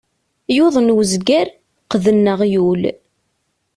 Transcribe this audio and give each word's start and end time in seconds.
Yuḍen 0.55 0.93
uzger, 0.97 1.47
qqden 1.83 2.31
aɣyul. 2.33 2.83